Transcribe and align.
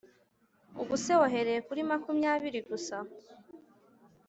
ubuse 0.81 1.11
wahereye 1.21 1.59
kuri 1.67 1.81
makumyabiri 1.89 2.59
gusa 2.69 2.95